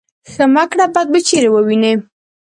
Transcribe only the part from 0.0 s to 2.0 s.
ـ ښه مه کړه بد به چېرې وينې.